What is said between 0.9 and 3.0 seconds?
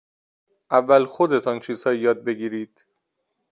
خودتان چیزهایی یاد بگیرید.